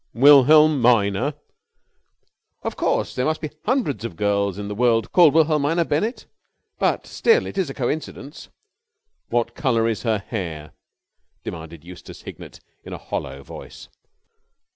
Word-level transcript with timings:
"Wilhelmina!" 0.15 1.35
"Of 2.63 2.75
course, 2.75 3.13
there 3.13 3.23
must 3.27 3.39
be 3.39 3.51
hundreds 3.65 4.03
of 4.03 4.15
girls 4.15 4.57
in 4.57 4.67
the 4.67 4.73
world 4.73 5.11
called 5.11 5.35
Wilhelmina 5.35 5.85
Bennett, 5.85 6.25
but 6.79 7.05
still 7.05 7.45
it 7.45 7.55
is 7.55 7.69
a 7.69 7.73
coincidence." 7.75 8.49
"What 9.29 9.53
colour 9.53 9.87
is 9.87 10.01
her 10.01 10.17
hair?" 10.17 10.71
demanded 11.43 11.83
Eustace 11.85 12.23
Hignett 12.23 12.59
in 12.83 12.93
a 12.93 12.97
hollow 12.97 13.43
voice. 13.43 13.89